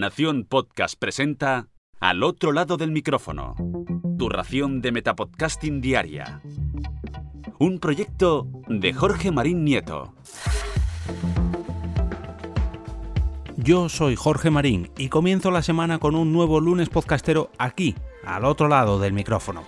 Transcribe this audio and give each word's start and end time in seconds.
Nación 0.00 0.46
Podcast 0.48 0.98
presenta 0.98 1.68
Al 2.00 2.22
otro 2.22 2.52
lado 2.52 2.78
del 2.78 2.90
micrófono. 2.90 3.54
Tu 4.18 4.30
ración 4.30 4.80
de 4.80 4.92
Metapodcasting 4.92 5.82
Diaria. 5.82 6.40
Un 7.58 7.78
proyecto 7.80 8.48
de 8.66 8.94
Jorge 8.94 9.30
Marín 9.30 9.62
Nieto. 9.62 10.14
Yo 13.58 13.90
soy 13.90 14.16
Jorge 14.16 14.48
Marín 14.48 14.90
y 14.96 15.10
comienzo 15.10 15.50
la 15.50 15.60
semana 15.60 15.98
con 15.98 16.14
un 16.14 16.32
nuevo 16.32 16.60
lunes 16.60 16.88
podcastero 16.88 17.50
aquí, 17.58 17.94
al 18.24 18.46
otro 18.46 18.68
lado 18.68 18.98
del 19.00 19.12
micrófono. 19.12 19.64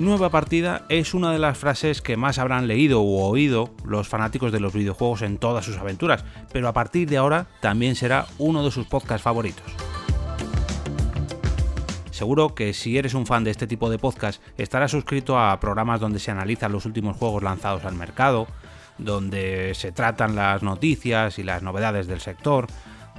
Nueva 0.00 0.30
partida 0.30 0.86
es 0.88 1.12
una 1.12 1.30
de 1.30 1.38
las 1.38 1.58
frases 1.58 2.00
que 2.00 2.16
más 2.16 2.38
habrán 2.38 2.66
leído 2.66 3.02
u 3.02 3.18
oído 3.20 3.74
los 3.84 4.08
fanáticos 4.08 4.50
de 4.50 4.58
los 4.58 4.72
videojuegos 4.72 5.20
en 5.20 5.36
todas 5.36 5.66
sus 5.66 5.76
aventuras, 5.76 6.24
pero 6.54 6.68
a 6.68 6.72
partir 6.72 7.06
de 7.06 7.18
ahora 7.18 7.48
también 7.60 7.94
será 7.94 8.24
uno 8.38 8.64
de 8.64 8.70
sus 8.70 8.86
podcasts 8.86 9.22
favoritos. 9.22 9.62
Seguro 12.12 12.54
que 12.54 12.72
si 12.72 12.96
eres 12.96 13.12
un 13.12 13.26
fan 13.26 13.44
de 13.44 13.50
este 13.50 13.66
tipo 13.66 13.90
de 13.90 13.98
podcast 13.98 14.42
estarás 14.56 14.90
suscrito 14.90 15.38
a 15.38 15.60
programas 15.60 16.00
donde 16.00 16.18
se 16.18 16.30
analizan 16.30 16.72
los 16.72 16.86
últimos 16.86 17.18
juegos 17.18 17.42
lanzados 17.42 17.84
al 17.84 17.94
mercado, 17.94 18.46
donde 18.96 19.74
se 19.74 19.92
tratan 19.92 20.34
las 20.34 20.62
noticias 20.62 21.38
y 21.38 21.42
las 21.42 21.62
novedades 21.62 22.06
del 22.06 22.20
sector, 22.20 22.68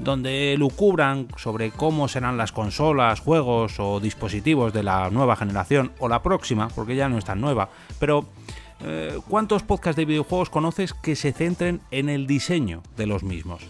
donde 0.04 0.56
lucubran 0.58 1.28
sobre 1.38 1.72
cómo 1.72 2.08
serán 2.08 2.38
las 2.38 2.52
consolas, 2.52 3.20
juegos 3.20 3.80
o 3.80 4.00
dispositivos 4.00 4.74
de 4.74 4.84
la 4.84 5.10
nueva 5.10 5.36
generación 5.36 5.92
o 6.00 6.10
la 6.10 6.24
próxima, 6.24 6.70
porque 6.70 6.96
ya 6.96 7.08
no 7.08 7.18
es 7.18 7.26
tan 7.26 7.40
nueva, 7.40 7.70
pero 8.00 8.26
eh, 8.84 9.18
¿cuántos 9.30 9.64
podcasts 9.64 9.98
de 9.98 10.06
videojuegos 10.06 10.50
conoces 10.50 10.94
que 10.94 11.16
se 11.16 11.32
centren 11.32 11.82
en 11.92 12.10
el 12.10 12.26
diseño 12.26 12.82
de 12.98 13.06
los 13.06 13.24
mismos? 13.24 13.62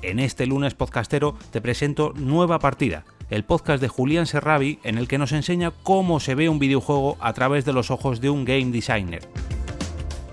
En 0.00 0.18
este 0.18 0.46
lunes 0.46 0.74
podcastero 0.74 1.36
te 1.50 1.60
presento 1.60 2.12
Nueva 2.16 2.58
Partida, 2.58 3.04
el 3.30 3.44
podcast 3.44 3.80
de 3.80 3.88
Julián 3.88 4.26
Serravi 4.26 4.78
en 4.82 4.98
el 4.98 5.08
que 5.08 5.18
nos 5.18 5.32
enseña 5.32 5.72
cómo 5.82 6.20
se 6.20 6.34
ve 6.34 6.48
un 6.48 6.58
videojuego 6.58 7.16
a 7.20 7.32
través 7.34 7.64
de 7.64 7.72
los 7.72 7.90
ojos 7.90 8.20
de 8.20 8.30
un 8.30 8.44
game 8.44 8.72
designer 8.72 9.28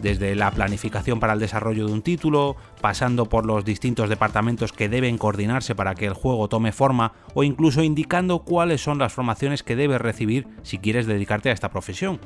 desde 0.01 0.35
la 0.35 0.51
planificación 0.51 1.19
para 1.19 1.33
el 1.33 1.39
desarrollo 1.39 1.87
de 1.87 1.93
un 1.93 2.01
título, 2.01 2.55
pasando 2.81 3.25
por 3.25 3.45
los 3.45 3.65
distintos 3.65 4.09
departamentos 4.09 4.73
que 4.73 4.89
deben 4.89 5.17
coordinarse 5.17 5.75
para 5.75 5.95
que 5.95 6.05
el 6.05 6.13
juego 6.13 6.47
tome 6.47 6.71
forma 6.71 7.13
o 7.33 7.43
incluso 7.43 7.83
indicando 7.83 8.39
cuáles 8.39 8.81
son 8.81 8.97
las 8.99 9.13
formaciones 9.13 9.63
que 9.63 9.75
debes 9.75 10.01
recibir 10.01 10.47
si 10.63 10.77
quieres 10.77 11.05
dedicarte 11.05 11.49
a 11.49 11.53
esta 11.53 11.69
profesión. 11.69 12.19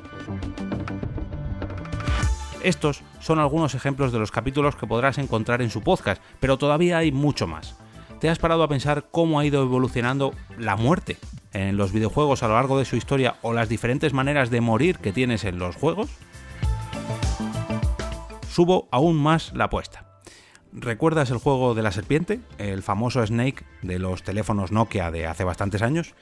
Estos 2.62 3.02
son 3.20 3.38
algunos 3.38 3.74
ejemplos 3.74 4.10
de 4.10 4.18
los 4.18 4.30
capítulos 4.30 4.74
que 4.74 4.86
podrás 4.86 5.18
encontrar 5.18 5.60
en 5.60 5.68
su 5.68 5.82
podcast, 5.82 6.22
pero 6.40 6.56
todavía 6.56 6.96
hay 6.96 7.12
mucho 7.12 7.46
más. 7.46 7.76
¿Te 8.20 8.30
has 8.30 8.38
parado 8.38 8.62
a 8.62 8.68
pensar 8.68 9.08
cómo 9.10 9.38
ha 9.38 9.44
ido 9.44 9.62
evolucionando 9.62 10.32
la 10.56 10.76
muerte 10.76 11.18
en 11.52 11.76
los 11.76 11.92
videojuegos 11.92 12.42
a 12.42 12.48
lo 12.48 12.54
largo 12.54 12.78
de 12.78 12.86
su 12.86 12.96
historia 12.96 13.36
o 13.42 13.52
las 13.52 13.68
diferentes 13.68 14.14
maneras 14.14 14.48
de 14.48 14.62
morir 14.62 14.98
que 14.98 15.12
tienes 15.12 15.44
en 15.44 15.58
los 15.58 15.76
juegos? 15.76 16.08
Subo 18.54 18.86
aún 18.92 19.16
más 19.16 19.52
la 19.52 19.64
apuesta. 19.64 20.06
¿Recuerdas 20.72 21.30
el 21.30 21.38
juego 21.38 21.74
de 21.74 21.82
la 21.82 21.90
serpiente? 21.90 22.38
El 22.56 22.82
famoso 22.82 23.26
Snake 23.26 23.64
de 23.82 23.98
los 23.98 24.22
teléfonos 24.22 24.70
Nokia 24.70 25.10
de 25.10 25.26
hace 25.26 25.42
bastantes 25.42 25.82
años. 25.82 26.14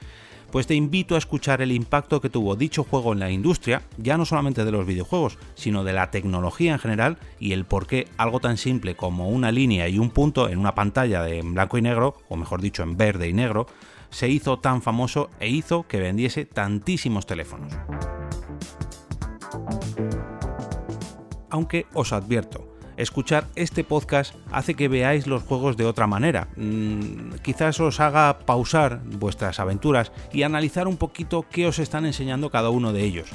Pues 0.51 0.65
te 0.65 0.73
invito 0.73 1.13
a 1.13 1.19
escuchar 1.19 1.61
el 1.61 1.71
impacto 1.71 2.21
que 2.21 2.31
tuvo 2.31 2.55
dicho 2.55 2.83
juego 2.83 3.13
en 3.13 3.19
la 3.19 3.29
industria, 3.29 3.83
ya 3.97 4.17
no 4.17 4.25
solamente 4.25 4.65
de 4.65 4.71
los 4.71 4.87
videojuegos, 4.87 5.37
sino 5.53 5.83
de 5.83 5.93
la 5.93 6.09
tecnología 6.09 6.73
en 6.73 6.79
general 6.79 7.17
y 7.39 7.53
el 7.53 7.65
por 7.65 7.85
qué 7.85 8.07
algo 8.17 8.39
tan 8.39 8.57
simple 8.57 8.95
como 8.95 9.29
una 9.29 9.51
línea 9.51 9.87
y 9.87 9.99
un 9.99 10.09
punto 10.09 10.49
en 10.49 10.57
una 10.57 10.73
pantalla 10.73 11.21
de 11.21 11.41
blanco 11.43 11.77
y 11.77 11.83
negro, 11.83 12.17
o 12.29 12.35
mejor 12.35 12.61
dicho 12.61 12.81
en 12.81 12.97
verde 12.97 13.27
y 13.27 13.33
negro, 13.33 13.67
se 14.09 14.27
hizo 14.27 14.57
tan 14.57 14.81
famoso 14.81 15.29
e 15.39 15.49
hizo 15.49 15.87
que 15.87 15.99
vendiese 15.99 16.45
tantísimos 16.45 17.27
teléfonos. 17.27 17.73
Aunque 21.53 21.85
os 21.93 22.11
advierto, 22.11 22.67
escuchar 22.97 23.45
este 23.55 23.83
podcast 23.83 24.35
hace 24.51 24.73
que 24.73 24.87
veáis 24.87 25.27
los 25.27 25.43
juegos 25.43 25.77
de 25.77 25.85
otra 25.85 26.07
manera. 26.07 26.47
Mm, 26.57 27.35
quizás 27.43 27.79
os 27.79 27.99
haga 27.99 28.39
pausar 28.39 29.01
vuestras 29.05 29.59
aventuras 29.59 30.11
y 30.33 30.41
analizar 30.41 30.87
un 30.87 30.97
poquito 30.97 31.45
qué 31.49 31.67
os 31.67 31.77
están 31.77 32.07
enseñando 32.07 32.49
cada 32.49 32.71
uno 32.71 32.91
de 32.91 33.03
ellos. 33.03 33.29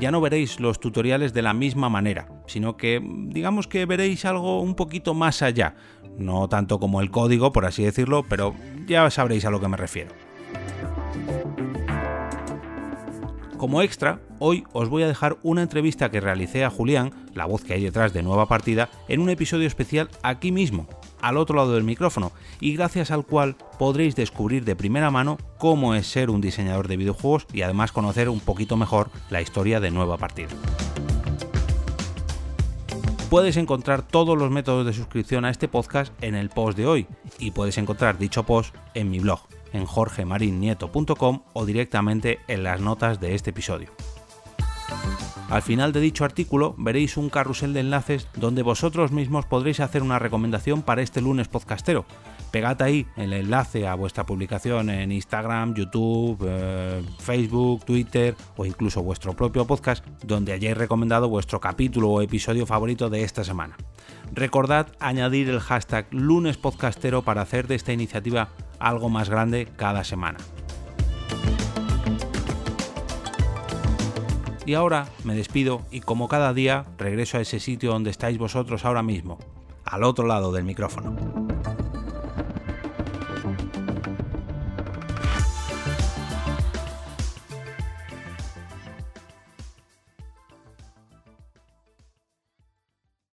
Ya 0.00 0.10
no 0.10 0.20
veréis 0.20 0.58
los 0.58 0.80
tutoriales 0.80 1.32
de 1.32 1.42
la 1.42 1.54
misma 1.54 1.88
manera, 1.88 2.26
sino 2.46 2.76
que 2.76 3.00
digamos 3.28 3.68
que 3.68 3.86
veréis 3.86 4.24
algo 4.24 4.60
un 4.60 4.74
poquito 4.74 5.14
más 5.14 5.42
allá. 5.42 5.76
No 6.18 6.48
tanto 6.48 6.80
como 6.80 7.00
el 7.00 7.12
código, 7.12 7.52
por 7.52 7.66
así 7.66 7.84
decirlo, 7.84 8.24
pero 8.28 8.52
ya 8.86 9.08
sabréis 9.10 9.44
a 9.44 9.50
lo 9.50 9.60
que 9.60 9.68
me 9.68 9.76
refiero. 9.76 10.10
Como 13.56 13.82
extra, 13.82 14.20
hoy 14.40 14.64
os 14.72 14.88
voy 14.88 15.04
a 15.04 15.08
dejar 15.08 15.38
una 15.42 15.62
entrevista 15.62 16.10
que 16.10 16.20
realicé 16.20 16.64
a 16.64 16.70
Julián, 16.70 17.12
la 17.34 17.46
voz 17.46 17.62
que 17.62 17.74
hay 17.74 17.84
detrás 17.84 18.12
de 18.12 18.22
Nueva 18.22 18.46
Partida, 18.46 18.90
en 19.08 19.20
un 19.20 19.30
episodio 19.30 19.66
especial 19.66 20.10
aquí 20.22 20.50
mismo, 20.50 20.88
al 21.20 21.36
otro 21.36 21.56
lado 21.56 21.74
del 21.74 21.84
micrófono, 21.84 22.32
y 22.60 22.74
gracias 22.74 23.12
al 23.12 23.24
cual 23.24 23.56
podréis 23.78 24.16
descubrir 24.16 24.64
de 24.64 24.74
primera 24.74 25.10
mano 25.10 25.38
cómo 25.58 25.94
es 25.94 26.06
ser 26.08 26.30
un 26.30 26.40
diseñador 26.40 26.88
de 26.88 26.96
videojuegos 26.96 27.46
y 27.52 27.62
además 27.62 27.92
conocer 27.92 28.28
un 28.28 28.40
poquito 28.40 28.76
mejor 28.76 29.10
la 29.30 29.40
historia 29.40 29.78
de 29.78 29.92
Nueva 29.92 30.18
Partida. 30.18 30.50
Puedes 33.30 33.56
encontrar 33.56 34.02
todos 34.02 34.36
los 34.36 34.50
métodos 34.50 34.84
de 34.84 34.92
suscripción 34.92 35.44
a 35.44 35.50
este 35.50 35.68
podcast 35.68 36.12
en 36.22 36.34
el 36.34 36.50
post 36.50 36.76
de 36.76 36.86
hoy 36.86 37.06
y 37.38 37.52
puedes 37.52 37.78
encontrar 37.78 38.18
dicho 38.18 38.44
post 38.44 38.74
en 38.94 39.10
mi 39.10 39.20
blog 39.20 39.53
en 39.74 39.84
jorgemarinieto.com 39.84 41.42
o 41.52 41.66
directamente 41.66 42.40
en 42.48 42.62
las 42.62 42.80
notas 42.80 43.20
de 43.20 43.34
este 43.34 43.50
episodio. 43.50 43.90
Al 45.50 45.62
final 45.62 45.92
de 45.92 46.00
dicho 46.00 46.24
artículo 46.24 46.74
veréis 46.78 47.16
un 47.16 47.28
carrusel 47.28 47.74
de 47.74 47.80
enlaces 47.80 48.28
donde 48.34 48.62
vosotros 48.62 49.12
mismos 49.12 49.44
podréis 49.46 49.80
hacer 49.80 50.02
una 50.02 50.18
recomendación 50.18 50.82
para 50.82 51.02
este 51.02 51.20
lunes 51.20 51.48
podcastero. 51.48 52.06
Pegad 52.50 52.80
ahí 52.82 53.06
el 53.16 53.32
enlace 53.32 53.86
a 53.86 53.94
vuestra 53.94 54.24
publicación 54.24 54.88
en 54.88 55.12
Instagram, 55.12 55.74
YouTube, 55.74 56.38
eh, 56.46 57.02
Facebook, 57.18 57.84
Twitter 57.84 58.34
o 58.56 58.64
incluso 58.64 59.02
vuestro 59.02 59.34
propio 59.34 59.66
podcast 59.66 60.04
donde 60.24 60.52
hayáis 60.52 60.76
recomendado 60.76 61.28
vuestro 61.28 61.60
capítulo 61.60 62.10
o 62.10 62.22
episodio 62.22 62.64
favorito 62.64 63.10
de 63.10 63.22
esta 63.22 63.44
semana. 63.44 63.76
Recordad 64.32 64.88
añadir 64.98 65.50
el 65.50 65.60
hashtag 65.60 66.06
lunes 66.10 66.56
podcastero 66.56 67.22
para 67.22 67.42
hacer 67.42 67.68
de 67.68 67.74
esta 67.74 67.92
iniciativa 67.92 68.48
algo 68.84 69.08
más 69.08 69.30
grande 69.30 69.66
cada 69.76 70.04
semana. 70.04 70.38
Y 74.66 74.74
ahora 74.74 75.08
me 75.24 75.34
despido 75.34 75.82
y 75.90 76.00
como 76.00 76.28
cada 76.28 76.54
día 76.54 76.84
regreso 76.96 77.38
a 77.38 77.40
ese 77.40 77.60
sitio 77.60 77.92
donde 77.92 78.10
estáis 78.10 78.38
vosotros 78.38 78.84
ahora 78.84 79.02
mismo, 79.02 79.38
al 79.84 80.04
otro 80.04 80.26
lado 80.26 80.52
del 80.52 80.64
micrófono. 80.64 81.43